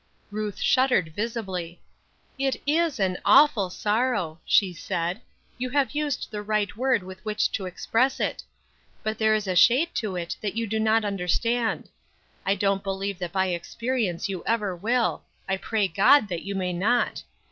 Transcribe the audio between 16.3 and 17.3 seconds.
you may not.